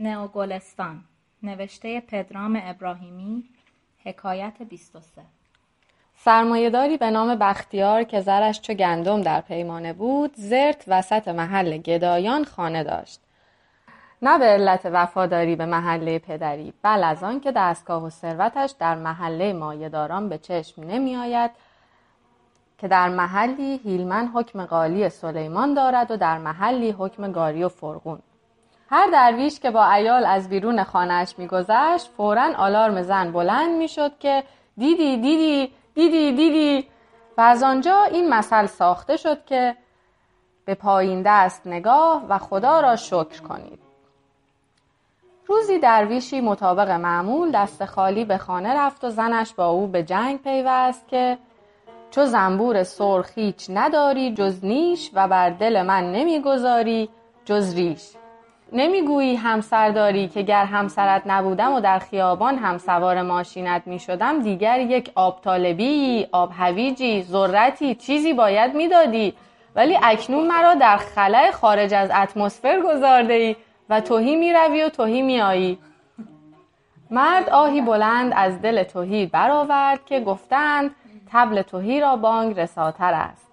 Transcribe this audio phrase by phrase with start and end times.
[0.00, 1.04] نئوگلستان
[1.42, 3.44] نوشته پدرام ابراهیمی
[4.04, 5.22] حکایت 23
[6.16, 12.44] سرمایهداری به نام بختیار که زرش چو گندم در پیمانه بود زرت وسط محل گدایان
[12.44, 13.20] خانه داشت.
[14.22, 18.94] نه به علت وفاداری به محله پدری بل از آن که دستگاه و ثروتش در
[18.94, 21.50] محله مایهداران به چشم نمی آید
[22.78, 28.18] که در محلی هیلمن حکم قالی سلیمان دارد و در محلی حکم گاری و فرغون.
[28.90, 34.44] هر درویش که با ایال از بیرون خانهاش میگذشت فورا آلارم زن بلند می‌شد که
[34.76, 36.88] دیدی دیدی دیدی دیدی.
[37.38, 39.76] و از آنجا این مثل ساخته شد که
[40.64, 43.78] به پایین دست نگاه و خدا را شکر کنید.
[45.46, 50.42] روزی درویشی مطابق معمول دست خالی به خانه رفت و زنش با او به جنگ
[50.42, 51.38] پیوست که
[52.10, 57.08] چو زنبور سرخ هیچ نداری جز نیش و بر دل من نمی‌گذاری
[57.44, 58.02] جز ریش.
[58.76, 64.42] نمی‌گویی همسر داری که گر همسرت نبودم و در خیابان هم سوار ماشینت می شدم
[64.42, 69.34] دیگر یک آب طالبی، آب هویجی، ذرتی چیزی باید می‌دادی
[69.76, 73.56] ولی اکنون مرا در خلع خارج از اتمسفر گذارده ای
[73.90, 75.78] و توهی می روی و توهی می آیی.
[77.10, 80.94] مرد آهی بلند از دل توهی برآورد که گفتند
[81.32, 83.43] تبل توهی را بانگ رساتر است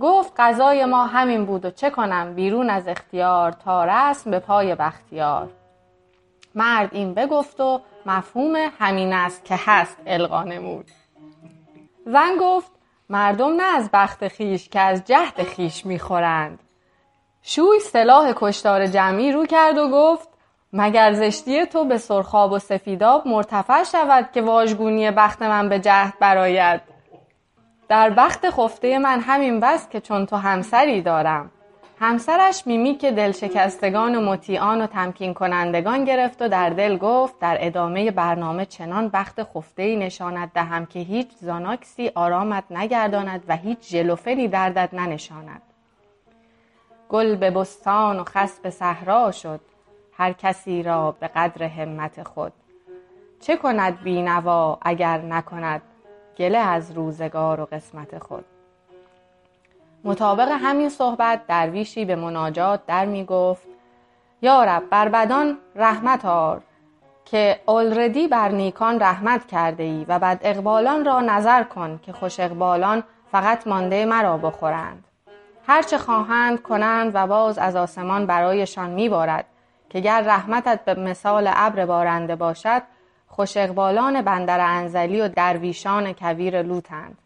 [0.00, 4.74] گفت غذای ما همین بود و چه کنم بیرون از اختیار تا رسم به پای
[4.74, 5.48] بختیار.
[6.54, 10.90] مرد این بگفت و مفهوم همین است که هست القا نمود.
[12.06, 12.70] زن گفت
[13.10, 16.58] مردم نه از بخت خیش که از جهد خیش می‌خورند.
[17.42, 20.28] شوی سلاح کشتار جمعی رو کرد و گفت
[20.72, 26.14] مگر زشتی تو به سرخاب و سفیداب مرتفع شود که واژگونی بخت من به جهد
[26.20, 26.95] براید
[27.88, 31.50] در بخت خفته من همین بس که چون تو همسری دارم.
[32.00, 37.38] همسرش میمی که دل شکستگان و مطیعان و تمکین کنندگان گرفت و در دل گفت
[37.38, 43.56] در ادامه برنامه چنان بخت خفته ای نشانت دهم که هیچ زاناکسی آرامت نگرداند و
[43.56, 45.62] هیچ ژلوفنی دردت ننشاند.
[47.08, 49.60] گل به بستان و خس به صحرا شد
[50.18, 52.52] هر کسی را به قدر همت خود.
[53.40, 55.82] چه کند بینوا اگر نکند
[56.38, 58.44] گله از روزگار و قسمت خود.
[60.04, 63.66] مطابق همین صحبت درویشی به مناجات در می گفت
[64.42, 66.60] یا رب بر بدان رحمت آر
[67.24, 72.40] که اولردی بر نیکان رحمت کرده ای و بد اقبالان را نظر کن که خوش
[72.40, 73.02] اقبالان
[73.32, 75.04] فقط مانده مرا بخورند.
[75.66, 79.44] هرچه خواهند کنند و باز از آسمان برایشان میبارد
[79.90, 82.82] که گر رحمتت به مثال ابر بارنده باشد
[83.26, 87.18] خوش اقبالان بندر انزلی و درویشان کویر لوتند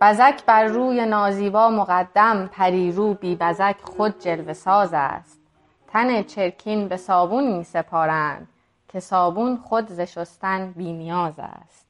[0.00, 5.40] بزک بر روی نازیوا مقدم پریرو بی بزک خود جلوه ساز است.
[5.88, 8.48] تن چرکین به صابون می سپارند
[8.88, 11.85] که صابون خود ز شستن بی نیاز است.